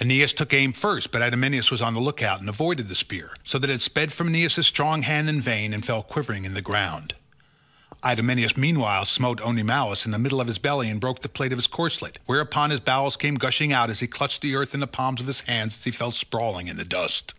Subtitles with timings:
[0.00, 3.36] Aeneas took aim first, but Idomeneus was on the look out and avoided the spear,
[3.44, 6.62] so that it sped from Aeneas' strong hand in vain, and fell quivering in the
[6.62, 7.12] ground.
[8.02, 11.58] Idomeneus meanwhile smote Oenomaus in the middle of his belly, and broke the plate of
[11.58, 14.86] his corslet, whereon his bowels came gushing out and he clutched the earth in the
[14.86, 17.34] palms of his hands as he fell sprawling in the dust.